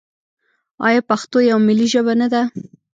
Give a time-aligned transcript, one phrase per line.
[0.87, 2.41] آیا پښتو یوه ملي ژبه نه ده؟